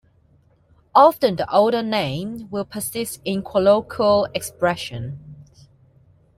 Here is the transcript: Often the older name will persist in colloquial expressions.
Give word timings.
Often 0.95 1.35
the 1.35 1.53
older 1.55 1.83
name 1.83 2.49
will 2.49 2.65
persist 2.65 3.21
in 3.23 3.43
colloquial 3.43 4.25
expressions. 4.33 5.67